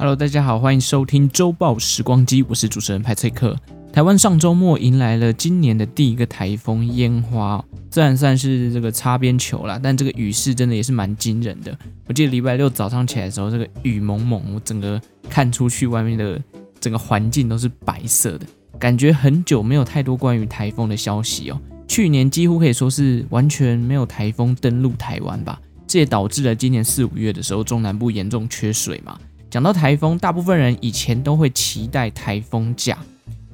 [0.00, 3.56] Hello，大家好，欢迎收听周报时光机，我是主持人派翠克。
[3.92, 11.76] 台湾上周末迎来了今年的第一个台风烟花，虽然算是这个擦边球啦，但这个雨势真的也是蛮惊人的。
[12.06, 16.40] 我记得礼拜六早上起来的时候，这个雨蒙蒙，我整个看出去外面的
[16.78, 18.46] 整个环境都是白色的，
[18.78, 21.60] 感觉很久没有太多关于台风的消息哦。
[21.88, 29.18] 去年几乎可以说是完全没有台风登陆台湾吧，这也导致了今年四五月的时候中南部严重缺水嘛。
[29.50, 32.98] 讲到台风，大部分人以前都会期待台风假，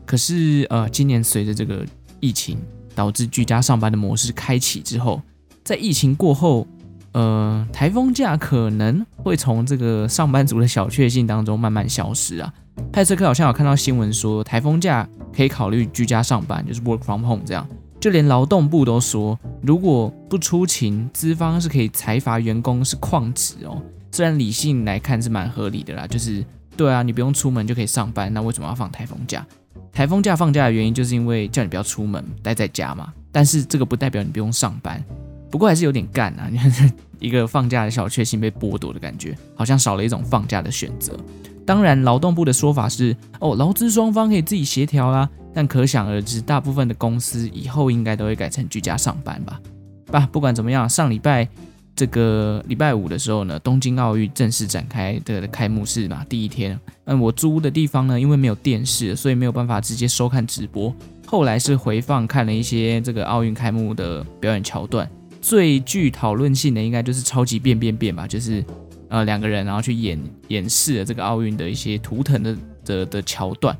[0.04, 1.86] 可是呃，今年随着这个
[2.18, 2.58] 疫情
[2.96, 5.22] 导致居家上班的模式开启之后，
[5.62, 6.66] 在疫情过后，
[7.12, 12.52] 呃，台风假可能会从这个上班族的小确幸当中慢慢消失啊。
[12.92, 17.64] 派翠克好像有看到新闻说，台风假可以考虑居家上班，就是 work from home 这样，
[18.00, 23.80] 就连劳动部都说，如果不出勤，资方是可以裁罚员工是旷职哦。
[24.14, 26.44] 虽然理性来看是蛮合理的啦，就是
[26.76, 29.44] 对啊，你不用出门就可以上班，那为什么要放台风假？
[29.92, 33.12] 台风假放假的原因就是因为叫你不要出门，待在家嘛。
[33.32, 35.02] 但是这个不代表你不用上班，
[35.50, 36.48] 不过还是有点干啊，
[37.18, 41.18] 一个放假的小确幸被剥夺的感觉，好像少了一种放假的选择。
[41.66, 49.60] 当然，劳动部的说法是哦，劳资双方可以自己协调啦，但可想而知，大部分的公司以后应该都会改成居家上班吧。
[50.06, 51.48] 吧，不管怎么样，上礼拜。
[51.96, 56.78] 这个礼拜五的时候呢，东京奥运正式展开的开幕式嘛，第一天。
[57.04, 60.94] 嗯，我租的地方呢，因为没有电视，所以没有办法直接收看直播。
[61.26, 65.08] 后来是回放看了一些这个奥运开幕的表演桥段。
[65.40, 68.64] 最具讨论性的应该就是超级变变变吧，就是
[69.08, 70.18] 呃两个人然后去演
[70.48, 73.76] 演示了这个奥运的一些图腾的的的桥段。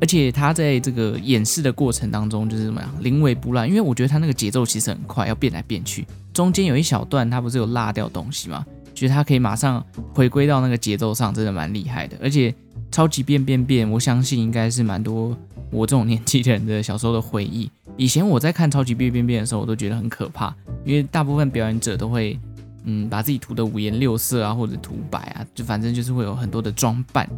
[0.00, 6.06] 而且他在这个演示的过程当中，就是怎么样临危不乱，因为我觉得他那个节奏其实很快，要变来变去。
[6.32, 8.64] 中间有一小段他不是有落掉东西吗？
[8.94, 12.16] 觉得他可以马上回归到那个节奏上，真的蛮厉害的。
[12.22, 12.54] 而且
[12.90, 15.36] 超级变变变，我相信应该是蛮多
[15.70, 17.70] 我这种年纪的人的小时候的回忆。
[17.96, 22.38] 以前我在看超级变变变的时候，我都觉得很可怕，因为大部分表演者都会
[22.84, 27.28] 嗯把自己涂得五颜六色啊，或者涂白啊，就反正就是会有很多的装扮。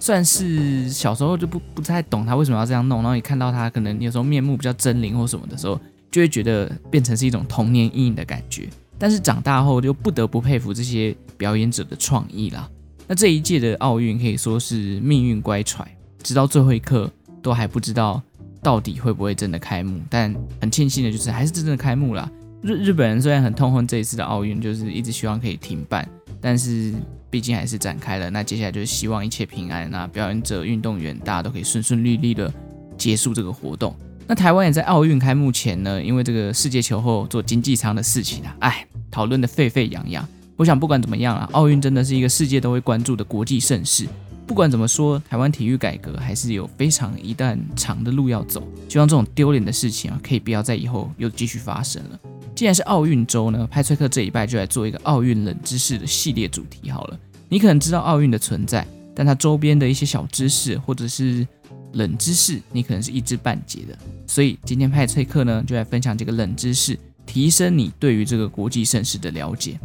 [0.00, 5.80] 算是小时候就不不太懂他为什么要这样弄，然后你看到他可能有时候面目比较狰狞或什么的时候，
[6.12, 8.68] 就会觉得变成是一种童年阴影的感觉。
[8.96, 12.70] 但是长大后就不得不佩服这些表演者的创意啦。
[13.08, 15.84] 那这一届的奥运可以说是命运乖舛，
[16.22, 17.10] 直到最后一刻
[17.42, 18.22] 都还不知道
[18.62, 20.00] 到底会不会真的开幕。
[20.08, 22.30] 但很庆幸的就是还是真正的开幕了。
[22.62, 26.08] 日日本人虽然很痛恨这一次的奥运，就是一直希望可以停办，
[26.40, 26.92] 但是。
[27.32, 32.52] 毕竟还是展开了，那接下来就是希望一切平安，那表演者、运动员大家都可以顺顺利利的
[32.98, 33.96] 结束这个活动。
[34.26, 40.26] 那台湾也在奥运开幕前呢，因为这个世界球后做经济舱的事情啊，哎，讨论得沸沸扬扬。
[40.56, 44.06] 我想不管怎么样啊，奥运真的是一个世界都会关注的国际盛事。
[44.46, 48.62] 不管怎么说，台湾体育改革还是有非常一段长的路要走。
[48.88, 52.18] 希望这种丢脸的事情啊，可以不要在以后又继续发生了。
[52.54, 57.18] 既然是奥运周呢，派翠克这一拜就来做一个奥运冷知识的系列主题好了。
[57.48, 61.46] 你可能知道奥运的存在，但它周边的一些小知识或者是
[61.92, 63.96] 冷知识，你可能是一知半解的。
[64.26, 69.78] 所以今天派翠克呢，就来分享这个冷知识，提升你对于这个国际盛事的了解。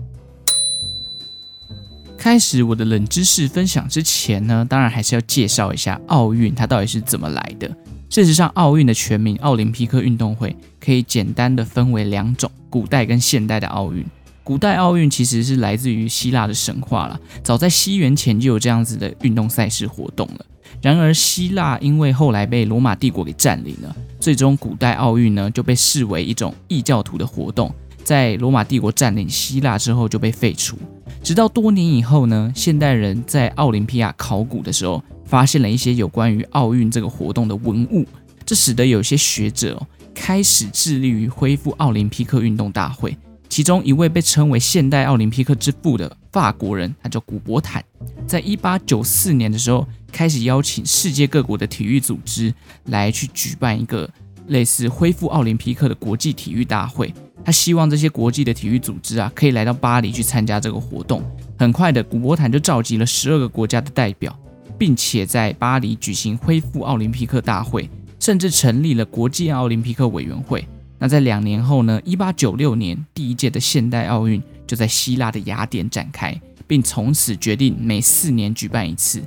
[2.17, 7.69] 开始我的冷知识分享之前呢，当然还是要介绍一下奥运它到底是怎么来的。
[8.09, 14.05] 事实上，奥运的全名奥林匹克运动会可以简单的分为两种：古代跟现代的奥运。
[14.43, 20.45] 古代奥运其实是来自于希腊的神话了，早在西元前就有这样子的运动赛事活动了。
[20.81, 27.73] 然而，希腊因为后来被罗马帝国给占领了，最终古代奥运呢就被视为一种异教徒的活动，
[28.03, 30.77] 在罗马帝国占领希腊之后就被废除。
[31.23, 38.05] 直到多年以后呢，现代人在奥林匹亚考古的时候，发现了一些有关于奥运这个活动的文物，
[38.45, 39.81] 这使得有些学者，
[40.13, 43.17] 开始致力于恢复奥林匹克运动大会。
[43.49, 47.83] 其中一位被称为现代奥林匹克之父的法国人，他叫古伯坦，
[48.27, 52.53] 在一八九四年的时候，开始邀请世界各国的体育组织
[52.85, 54.07] 来去举办一个
[54.49, 57.11] 类似恢复奥林匹克的国际体育大会。
[57.43, 61.23] 他希望这些国际的体育组织啊，可以来到巴黎去参加这个活动。
[61.57, 64.37] 很快的，古伯坦就召集了十二个国家的代表，
[64.77, 67.89] 并且在巴黎举行恢复奥林匹克大会，
[68.19, 70.67] 甚至成立了国际奥林匹克委员会。
[70.99, 79.23] 那在两年后呢，一八九六年，第一届的现代奥运就在希腊的雅典展开，并从此决定每四年举办一次。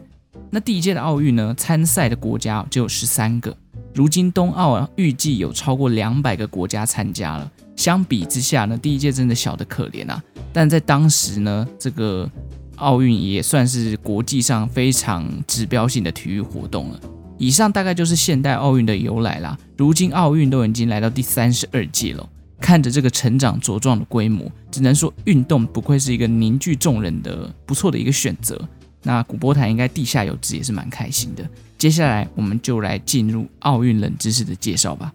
[0.50, 3.56] 那第一届的奥运呢，参赛的国家就有十三个。
[3.94, 7.50] 如今冬奥啊，预计有超过两百个国家参加了。
[7.76, 10.22] 相比之下呢，第一届真的小得可怜啊。
[10.52, 12.28] 但在当时呢，这个
[12.76, 17.00] 奥运也算是国际上非常指标性的体育活动了。
[17.38, 19.56] 以上大概就是现代奥运的由来啦。
[19.76, 22.28] 如今奥运都已经来到第三十二届了，
[22.60, 28.60] 看着这个成长茁壮的规模，只能说运动不愧是一个凝聚众人的不错的一个选择。
[29.02, 31.48] 那古波谭应该地下有知也是蛮开心的。
[31.78, 35.12] 接下来我们就来进入奥运冷知识的介绍吧。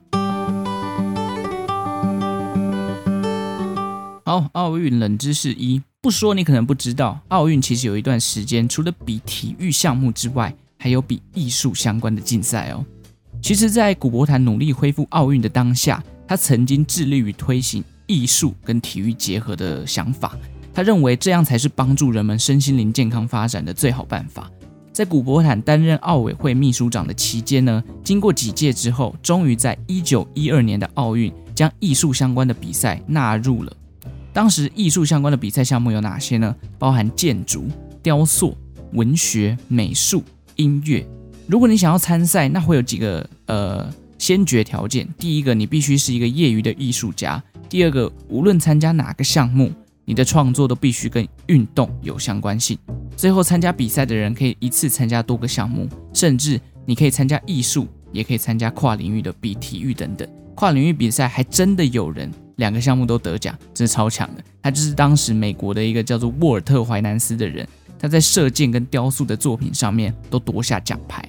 [4.25, 12.83] 好，奥运冷知识一，不说你可能不知道，奥运其实有一段时间，除了比体育项目之外，还有比艺术相关的竞赛哦。
[13.39, 20.37] 其实，在古波谭努力恢复奥运的当下，他曾经致力于推行艺术跟体育结合的想法。
[20.73, 24.51] 他认为这样才是帮助人们身心灵健康发展的最好办法。
[24.91, 33.75] 在古波谭担任奥委会秘书长的期间呢，经过几届之后，终于在一九一二年的奥运将艺术相关的比赛纳入了。
[34.31, 36.55] 当时艺术相关的比赛项目有哪些呢？
[36.77, 37.65] 包含建筑、
[38.01, 38.57] 雕塑、
[38.93, 40.23] 文学、美术、
[40.55, 41.05] 音乐。
[41.47, 43.89] 如果你想要参赛，那会有几个呃
[44.25, 47.39] 先决条件：第一个，你必须是一个业余的艺术家；
[47.69, 49.71] 第二个，无论参加哪个项目，
[50.03, 52.75] 你的创作都必须跟运动有相关性。
[53.15, 60.27] 最后，参加比赛的人可以一次参加多个项目，甚至你可以参加艺术，也可以参加跨领域的比体育等等。
[60.55, 62.31] 跨领域比赛还真的有人。
[62.55, 64.43] 两个项目都得奖，真是超强的。
[64.59, 67.67] 他就是当时美国的一个叫做沃尔特·怀南斯的人，
[67.99, 71.23] 他在射箭跟雕塑的作品上面都夺下奖牌。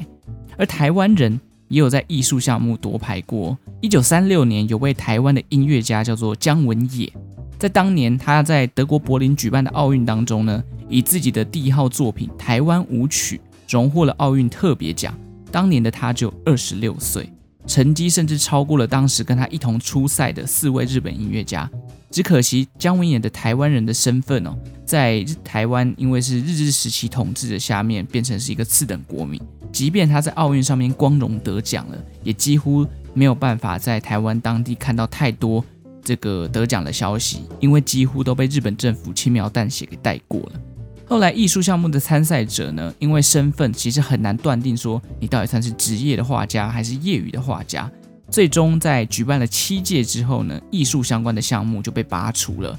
[0.57, 3.57] 而台湾人也有在艺术项目夺牌过。
[3.81, 7.13] 一九三六年，有位台湾的音乐家叫做姜文也，
[7.59, 13.41] 在当年他在德国柏林举办的奥运当中呢，以自己的第一号作品《台湾舞曲》
[13.73, 15.15] 荣获了奥运特别奖。
[15.51, 17.31] 当年的他就二十六岁。
[17.67, 21.69] 成绩甚至超过了当时跟他一同出赛的四位日本音乐家，
[22.13, 24.57] 只可惜姜文也的台湾人的身份哦，
[24.87, 29.39] 在台湾因为是日治时期统治的下面，变成是一个次等国民。
[29.73, 35.63] 即便他在奥运上面光荣得奖了，也几乎没有办法在台湾当地看到太多
[36.03, 40.61] 这个得奖的消息，因为几乎都被日本政府轻描淡写给带过了。
[41.05, 47.91] 后来艺术项目的参赛者呢，因为身份其实很难断定说你到底算是职业的画家还是业余的画家。
[48.29, 52.79] 最终在举办了七届之后呢，艺术相关的项目就被拔除了。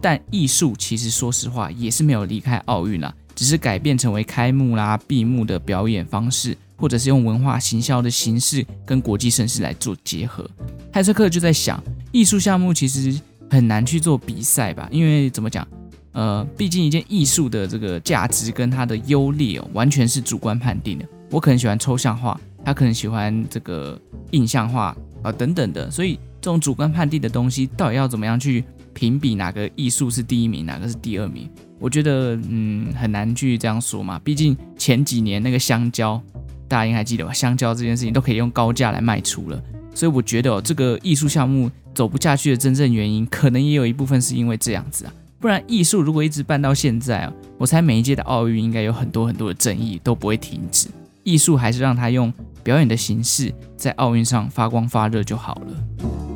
[0.00, 10.48] 但艺术其实说实话也是没有离开奥运啦，只是改变成为开幕啦、闭幕的表演方式，或者是用文化行销的形式跟国际盛事来做结合。
[10.92, 11.82] 泰瑟克就在想，
[12.12, 13.18] 艺术项目其实
[13.50, 15.66] 很难去做比赛吧，因为怎么讲？
[16.12, 21.04] 呃，毕竟一件艺术的这个价值跟它的优劣哦，完全是主观判定的。
[21.28, 24.00] 我可能喜欢抽象画，他可能喜欢这个
[24.30, 28.62] 印象画啊、等等的，所以这种主观判定的东西，到底要怎么样去
[28.94, 31.50] 评比哪个艺术是第一名，哪个是第二名？
[31.78, 34.18] 我觉得嗯很难去这样说嘛。
[34.24, 36.18] 毕竟前几年那个香蕉，
[36.66, 37.32] 大家应该还记得吧？
[37.32, 39.62] 香蕉这件事情都可以用高价来卖出了，
[39.94, 45.12] 所以我觉得哦，这个艺术项目走不下去的真正原因，可能也有一部分是因为这样子啊。
[45.40, 50.88] 不然，艺术如果一直办到现在啊，我猜每一届的奥运应该有很多很多的争议都不会停止。
[51.22, 52.32] 艺术还是让它用
[52.62, 56.33] 表演的形式在奥运上发光发热就好了。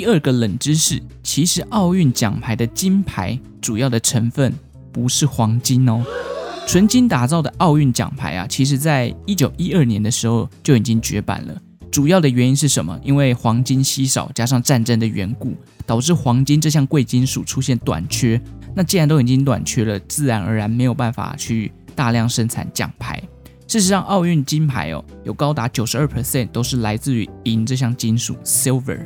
[0.00, 4.50] 第二个冷知识，其实奥运奖牌的金牌主要的成分
[4.90, 6.02] 不是黄金哦。
[6.66, 11.54] 纯金打造的奥运奖牌啊，其实在一九一二年的时候就已经绝版了。
[11.90, 12.98] 主要的原因是什么？
[13.04, 15.52] 因为黄金稀少，加上战争的缘故，
[15.84, 18.40] 导致黄金这项贵金属出现短缺。
[18.74, 23.22] 那既然都已经短缺了，自然而然没有办法去大量生产奖牌。
[23.68, 28.98] 事实上，奥运金牌哦，有高达九十二 percent 都是来自于银这项金属 silver。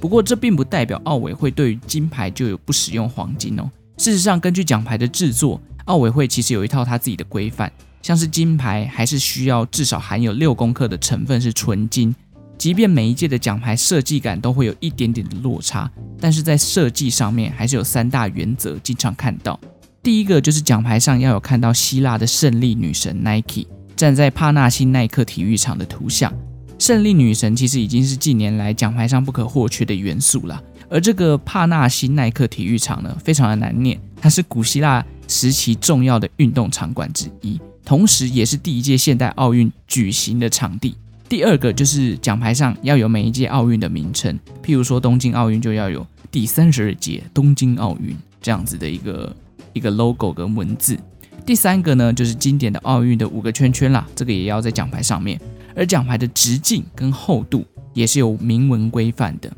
[0.00, 3.70] 不过，这并不代表奥委会对于金牌就有不使用黄金哦。
[3.98, 12.14] 事实上，根据奖牌的制作，奥委会其实有一套他自己的规范，像是金牌还是需要至少含有六公克的成分是纯金。
[12.56, 19.58] 即便每一届的奖牌设计感都会有一点点的落差，但是在设计上面还是有三大原则，经常看到。
[20.02, 26.32] 第一个就是奖牌上要有看到希腊的胜利女神 Nike 站在帕纳辛奈克体育场的图像。
[26.80, 30.60] 胜利女神其实已经是近年来奖牌上不可或缺的元素了。
[30.88, 40.96] 而这个帕纳辛奈克体育场呢，非常的难念，它是古希腊时期重要的运动场馆之一，同时也是第一届现代奥运举行的场地。
[41.28, 49.36] 第二个就是奖牌上要有每一届奥运的名称，譬如说东京奥运就要有第三十二届东京奥运这样子的一个
[49.74, 50.98] 一个 logo 跟文字。
[51.44, 55.38] 第三个呢，就是经典的奥运的五个圈圈啦，这个也要在奖牌上面。
[55.80, 59.50] 而奖牌的直径跟厚度也是有明文规范的。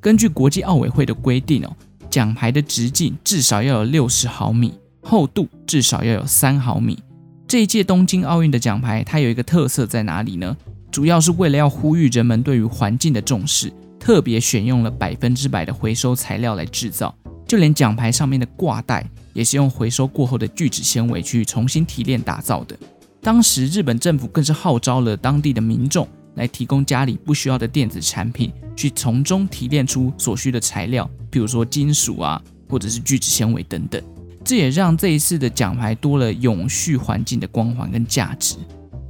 [0.00, 1.70] 根据国际奥委会的规定哦，
[2.10, 6.98] 奖牌的直径至少要有六十毫米，厚度至少要有三毫米。
[7.46, 10.56] 这一届东京奥运的奖牌，它有一个特色在哪里呢？
[10.90, 17.14] 主要是为了要呼吁人们对于环境的重视，特别选用了百分之百的回收材料来制造，
[17.46, 22.76] 就连奖牌上面的挂带也是用回收过后的聚酯纤维去重新提炼打造的。
[23.20, 26.06] 当时日本政府更是号召了当地的民众
[26.36, 34.00] 来提供家里不需要的电子产品，去从中提炼出所需的材料，比如说金属啊，或者是聚酯纤维等等。
[34.44, 38.56] 这也让这一次的奖牌多了永续环境的光环跟价值。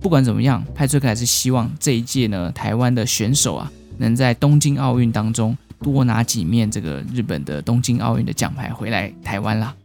[0.00, 9.76] 不管怎么样，派翠克还是希望这一届呢，台湾的选手啊，能在东京奥运当中多拿几面这个日本的东京奥运的奖牌回来台湾啦。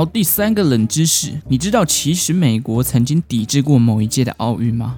[0.00, 4.96] 好，第三个冷知识，你知道其实美国曾经抵制过某一届的奥运吗？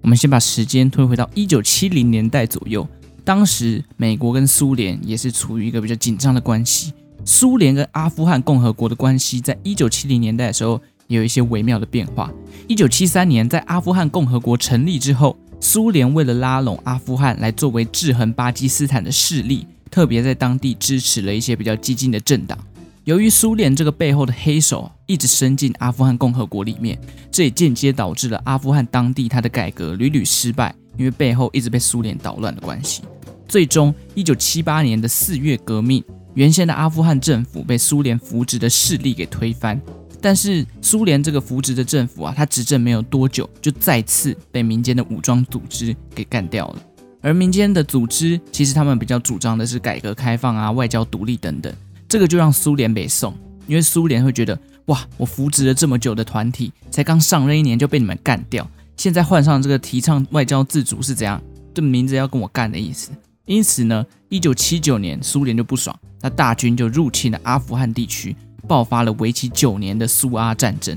[0.00, 2.86] 我们先把时间推回到一九七零年代左右，
[3.24, 6.92] 当时美国跟苏联也是处于一个比较紧张的关系。
[7.24, 12.32] 苏联跟阿富汗共和国的关系，在一九七零年代的时候也有一些微妙的变化。
[12.68, 22.56] 一九七三年，在阿富汗共和国成立之后，苏联为了拉拢阿富汗来作为制衡巴基斯坦的势力，特别在当地支持了一些比较激进的政党。
[23.04, 26.98] 由于苏联这个背后的黑手一直伸进阿富汗共和国里面，
[27.30, 33.02] 这也间接导致了阿富汗当地它的改革屡屡失败，因为背后一直被苏联捣乱的关系。
[33.46, 39.78] 最终，一九七八年的四月革命，原先的阿富汗政府被苏联扶植的势力给推翻。
[40.18, 46.82] 但是苏联这个扶植的政府啊，它执政没有多久，就再次被民间的武装组织给干掉了。
[47.20, 51.70] 而民间的组织其实他们比较主张的是改革开放啊、外交独立等等。
[52.14, 53.34] 这个就让苏联北宋，
[53.66, 58.64] 因为苏联会觉得，哇，我扶植了这么久的团体，才刚上任一年就被你们干掉，
[58.96, 61.42] 现在换上这个提倡外交自主是怎样？
[61.74, 63.10] 这名字要跟我干的意思。
[63.46, 68.36] 因此呢，一九七九年苏联就不爽，那大军就入侵了阿富汗地区，
[68.68, 70.96] 爆发了为期九年的苏阿战争。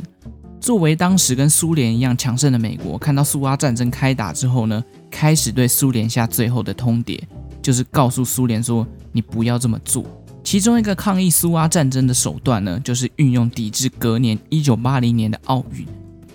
[0.62, 7.20] 作为当时跟苏联一样强盛的美国，看到苏阿战争开打之后呢，开始对苏联下最后的通牒，
[7.60, 10.06] 就是告诉苏联说，你不要这么做。
[10.50, 15.86] 其中一个抗议苏阿战争的手段呢，就是运用抵制隔年一九八零年的奥运。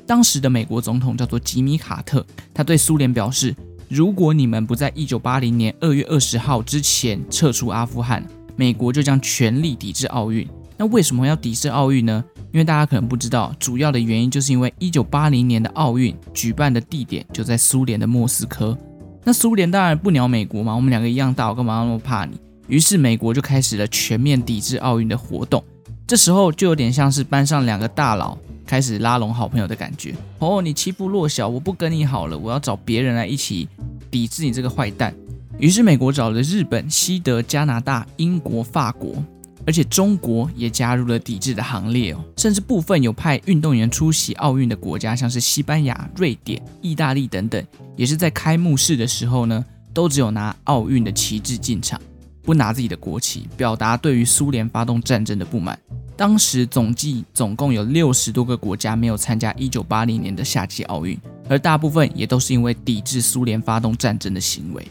[0.06, 3.56] 当时的美国总统叫做吉米·卡特，他对苏联表示：
[3.88, 8.22] 如果你们不在一九八零年二月二十号之前撤出阿富汗，
[8.54, 10.46] 美国就将全力抵制奥运。
[10.76, 12.22] 那为什么要抵制奥运呢？
[12.52, 18.76] 因为大家可能不知道，主要的原因就是因为一九八零年的奥运举办的地点就在苏联的莫斯科。
[19.24, 22.38] 那苏联当然不鸟美国嘛，我们两个一样大，我干嘛那么怕你？
[22.72, 25.62] 于是美国就开始了全面抵制奥运的活动，
[26.06, 30.14] 这时候就有点像是班上两个大佬开始拉拢好朋友的感觉。
[30.38, 33.68] 哦，你欺负弱小，我不跟你好了，我要找别人来一起
[34.10, 35.14] 抵制你这个坏蛋。
[35.58, 39.22] 于是美国找了日本、西德、加拿大、英国、法国，
[39.66, 42.24] 而且中国也加入了抵制的行列哦。
[42.38, 47.62] 甚至部分有派运动员出席奥运的国家，像是西班牙、瑞典、意大利等等，
[47.96, 49.62] 也是在开幕式的时候呢，
[49.92, 52.00] 都只有拿奥运的旗帜进场。
[52.42, 55.78] 不拿自己的国旗，表达对于苏联发动战争的不满。
[56.16, 61.18] 当时总计总共有六十多个国家没有参加一九八零年的夏季奥运，
[61.48, 64.86] 而大部分也都是因为抵制苏联发动战争的行为。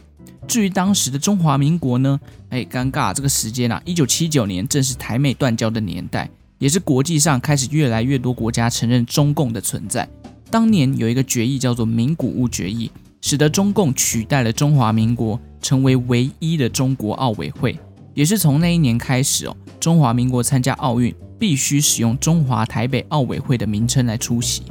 [0.48, 2.18] 至于当时的中华民国呢？
[2.50, 6.28] 哎，尴尬，这个时间啊，一九七九年正是台美断交的年代，
[6.58, 10.06] 也是国际上开始越来越多国家承认中共的存在。
[10.50, 12.90] 当年有一个决议叫做《名古屋决议》，
[13.22, 15.40] 使得中共取代了中华民国。
[15.62, 17.78] 成为唯一的中国奥委会，
[18.14, 24.64] 也是从那一年开始哦，中华民国参加奥运必须使用中华台北奥委会的名称来出席。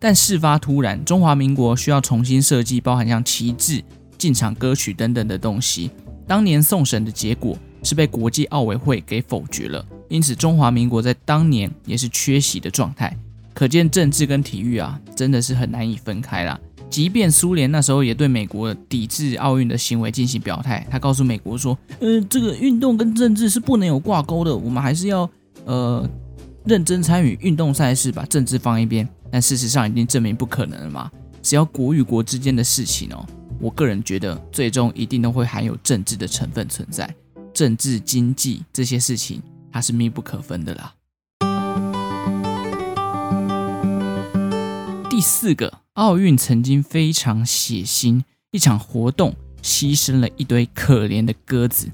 [0.00, 3.84] 但事发突然，中华民国需要重新设计，包含像旗帜、
[4.18, 5.92] 进场歌曲等等的东西。
[6.26, 13.16] 当年送审的结果是被国际奥委会给否决了，因此中华民国在当年也是缺席的状态。
[13.54, 16.58] 可见政治跟体育啊，真的是很难以分开啦。
[16.92, 25.28] 即便苏联那时候也对美国抵制奥运的行为进行表态，他告诉美国说：“呃，这个运动跟政治是不能有挂钩的，我们还是要
[25.64, 26.06] 呃
[26.66, 31.10] 认真参与运动赛事，把政治放一边。”但事实上已经证明不可能了嘛。
[31.40, 33.26] 只要国与国之间的事情哦，
[33.58, 37.08] 我个人觉得最终一定都会含有政治的成分存在，
[37.54, 40.92] 政治、经济这些事情它是密不可分的啦。
[45.08, 45.81] 第四个。
[45.94, 51.90] 奥运曾经非常血腥，一场活动牺牲了一堆可怜的鸽子。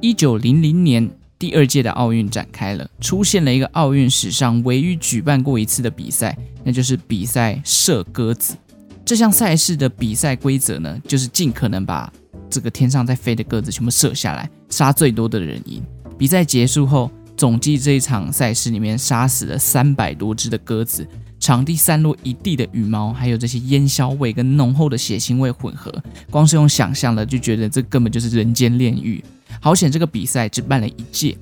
[0.00, 6.34] 一九零零年，第二届的奥运展开了，出现了一个奥运史上唯一举办过一次的比赛，
[6.64, 8.56] 那就是比赛射鸽子。
[9.04, 12.10] 这项赛事的比赛规则呢，就是尽可能把
[12.48, 15.82] 这个天上在飞的鸽子全部射下来，杀最多的人赢。
[16.16, 21.06] 比赛结束后，总计这一场赛事里面杀死了三百多只的鸽子。
[21.44, 25.92] 场地散落一地的羽毛，还有这些烟硝味跟浓厚的血腥味混合，
[26.30, 29.22] 光是用想象的就觉得这根本就是人间炼狱。
[29.60, 31.36] 好险这个比赛只办了一届。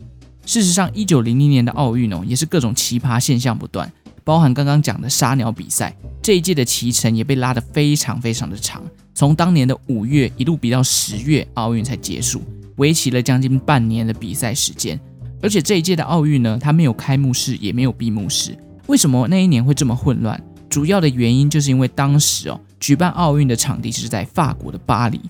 [0.44, 3.92] 事实上，一九零零年的奥运哦，也是各种奇葩现象不断，
[4.24, 5.96] 包含刚刚讲的杀鸟比赛。
[6.20, 8.82] 这一届的骑程也被拉得非常非常的长，
[9.14, 12.42] 从当年的五月一路比到十月，奥运才结束，
[12.74, 14.98] 为期了将近半年的比赛时间。
[15.40, 18.58] 而且这一届的奥运呢，它没有开幕式，也没有闭幕式。
[18.86, 20.42] 为什么那一年会这么混乱？
[20.68, 25.20] 主要的原因就是因为当时哦，举办奥运的场地是在法国的巴黎。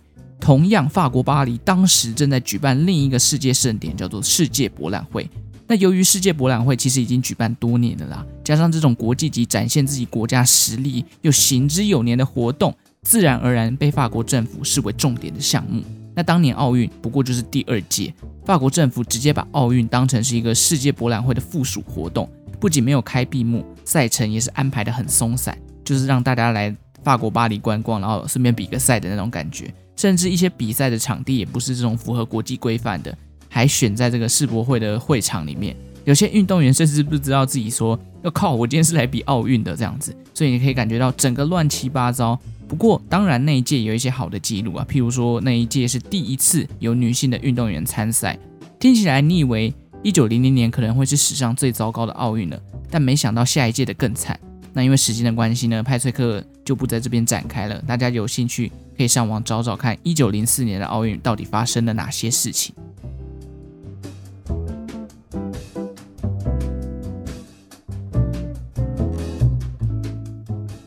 [0.41, 5.29] 同样，法国巴黎当时正在举办另一个世界盛典，叫做世界博览会。
[5.69, 15.83] 那由于世界博览会其实已经举办多年了啦，加上这种国际级展现自己国家实力又行之有年的活动，自然而然被法国政府视为重点的项目。
[16.15, 18.13] 那当年奥运不过就是第二届，
[18.45, 22.29] 法国政府直接把奥运当成是一个世界博览会的附属活动。
[22.63, 29.75] 不仅没有开闭幕，赛程也是安排得很松散，就是让大家来法国巴黎观光，然后顺便比个赛的那种感觉。
[29.97, 33.13] 甚至一些比赛的场地也不是这种符合国际规范的，
[33.49, 35.75] 还选在这个世博会的会场里面。
[36.05, 40.15] 有些运动员甚至不知道自己说要靠，我今天是来比奥运的这样子。
[40.33, 42.39] 所以你可以感觉到整个乱七八糟。
[42.69, 48.39] 不过当然那一届有一些好的记录啊，譬如说那一届是第一次有女性的运动员参赛。
[48.79, 49.75] 听起来你以为？
[50.05, 54.39] 一九零零年可能会是史上最糟糕的奥运了，但没想到下一届的更惨。
[54.73, 57.81] 那因为时间的关系呢，派翠克就不在这边展开了。
[57.87, 62.75] 大家有兴趣可以上网找找看，一九零四年的奥运到底发生了哪些事情。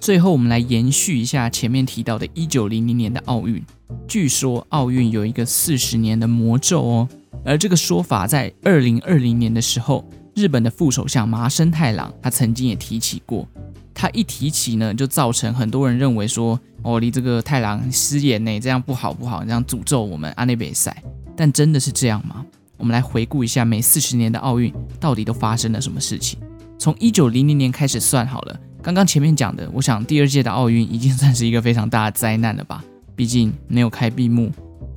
[0.01, 3.63] 最后，我们来延续一下前面提到的一九零零年的奥运。
[4.07, 7.09] 据说奥运有一个四十年的魔咒哦。
[7.45, 10.03] 而这个说法在二零二零年的时候，
[10.33, 13.47] 日本的副首相麻生太郎他曾经也提起过。
[13.93, 21.01] 他一提起呢，就造成很多人认为说，哦，你这个太郎失言呢，这样不好不好，这样诅咒我们阿内北赛。
[21.37, 22.45] 但真的是这样吗？
[22.77, 26.37] 我们来回顾一下每四十年的奥运到底都发生了什么事情。
[26.77, 32.83] 从一九零零年开始算好了，刚刚前面讲的，我想第二届的奥运已经算是一个非常大的灾难了吧？
[33.15, 34.51] 毕竟没有开闭幕，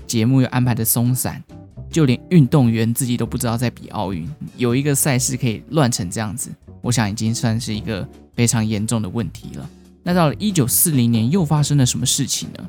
[0.08, 1.40] 节目又安排的松散。
[1.90, 6.50] 就连运动员自己都不知道在比奥运，有一个赛事可以乱成这样子，
[6.82, 9.68] 我想已经算是一个非常严重的问题了。
[10.02, 12.66] 那到了一九四零年，又发生了什么事情呢？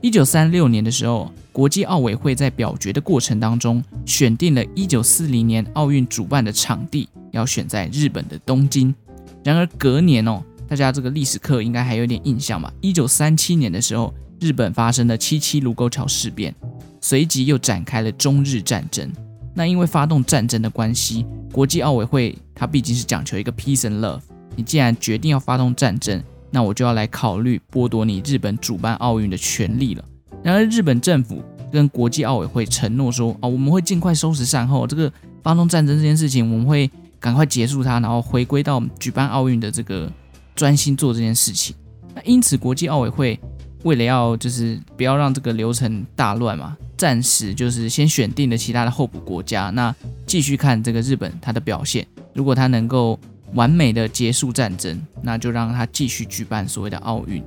[0.00, 8.94] 一九三六年的时候，国际奥委会在表决的过程当中，选定了一九四零年奥运主办的场地，要选在日本的东京。
[9.42, 12.72] 然而隔年哦，大家这个历史课应该还有点印象吧？
[12.80, 16.54] 一九三七年的时候，日本发生了七七卢沟桥事变。
[17.00, 19.10] 随即又展开了中日战争。
[19.54, 24.20] 那因为发动战争的关系，国际奥委会它毕竟是讲求一个 peace and love。
[24.54, 30.04] 你既然决定要发动战争，那我就要来考虑剥夺你日本主办奥运的权利了。
[30.42, 40.10] 然而日本政府跟国际奥委会承诺说，啊，我们会尽快收拾善后，这个发动战争这件事情，我们会赶快结束它，然后回归到举办奥运的这个
[40.54, 41.74] 专心做这件事情。
[42.14, 43.38] 那因此国际奥委会
[43.82, 46.76] 为了要就是不要让这个流程大乱嘛。
[46.98, 49.94] 暂时就是先选定了其他的候补国家，那
[50.26, 52.04] 继续看这个日本他的表现。
[52.34, 53.18] 如果他能够
[53.54, 57.42] 完美的结束战争，那就让他继续举办所谓的奥运。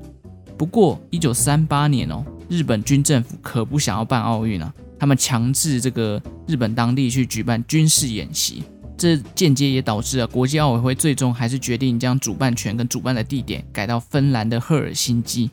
[0.57, 8.63] 不过，一九三八年哦，日本军政府可不想要办奥运啊，他们强制这个日本当地去举办军事演习，
[8.97, 15.49] 这间接也导致了国际奥委会最终还是决定将主办权跟主办的地点改到芬兰的赫尔辛基。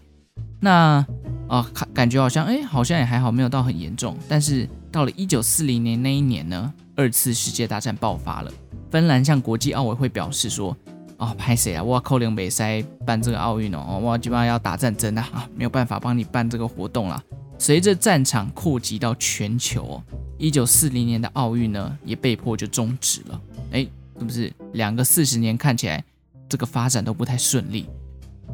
[0.61, 1.05] 那
[1.49, 4.17] 啊，感感觉好像哎，好像也还好，没有到很严重。
[4.29, 8.53] 但是到了一九四零年那一年呢，二次世界大战爆发了。
[8.91, 10.77] 芬兰向国际奥委会表示说
[11.19, 11.83] ：“哦，拍谁啊？
[11.83, 17.23] 我扣零美塞办这个奥运哦，我基本上要打战争啊，啊，没有办法帮你办这个活动了。”
[17.59, 20.01] 随着战场扩及到全球，
[20.39, 23.41] 一九四零年的奥运呢，也被迫就终止了。
[23.73, 23.87] 哎，
[24.19, 26.05] 是不是两个四十年看起来
[26.49, 27.89] 这个发展都不太顺利？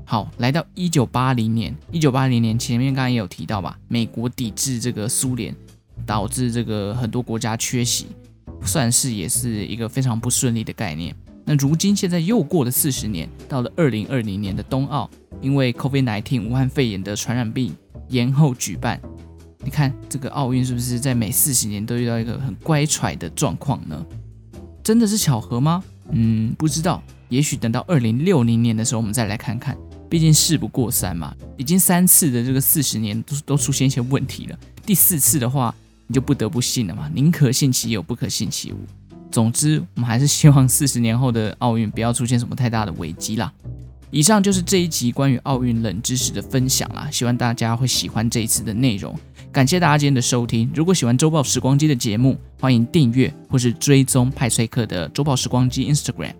[0.04, 5.54] 好，来到一九八零年，一九八零年前面刚刚也有提到吧，美国抵制这个苏联，
[6.04, 8.06] 导致这个很多国家缺席，
[8.62, 11.14] 算是也是一个非常不顺利的概念。
[11.46, 15.08] 那如今现在又过了四十年，到了二零二零年的冬奥，
[15.40, 17.74] 因为 COVID-19 武汉肺炎的传染病
[18.08, 19.00] 延后举办，
[19.62, 24.04] 你看这个奥运是不是在每四十年都遇到一个很乖舛的状况呢？
[24.82, 25.82] 真的是巧合吗？
[26.10, 27.02] 嗯，不知道。
[27.34, 29.76] 也许等到二零六零年的时候，我们再来看看。
[30.08, 34.56] 毕竟事不过三嘛，已经三次的这个四十年都都出现一些问题了。
[34.86, 35.74] 第四次的话，
[36.06, 37.10] 你就不得不信了嘛。
[37.12, 38.76] 宁可信其有，不可信其无。
[39.32, 43.52] 总之，我们还是希望四十年后的奥运不要出现什么太大的危机啦。
[44.12, 49.12] 以上就是这一集关于奥运冷知识的分享啦，希望大家会喜欢这一次的内容。
[49.50, 50.70] 感谢大家今天的收听。
[50.72, 56.34] 如果喜欢周报时光机的节目，欢迎订阅或是追踪派翠克的周报时光机 Instagram。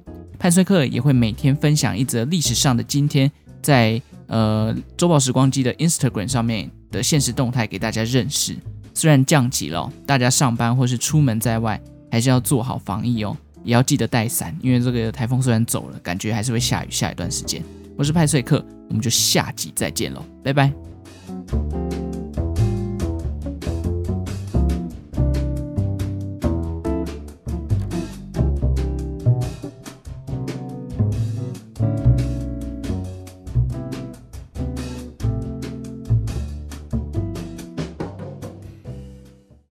[0.45, 8.55] 派翠克也会每天分享一则历史上的今天，在呃周报时光机的 Instagram 上面的现实动态给大家认识。
[8.93, 11.81] 虽然降级了，大家上班或是出门在外，
[12.11, 13.35] 还是要做好防疫哦。
[13.63, 17.63] 也要记得带伞，因为这个台风虽然走了，感觉还是会下雨下一段时间。
[17.97, 20.71] 我是派翠克，我们就下集再见喽，拜拜。